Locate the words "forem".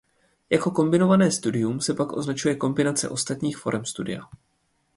3.57-3.85